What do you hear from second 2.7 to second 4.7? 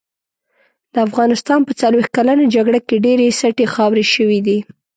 کې ډېرې سټې خاورې شوې دي.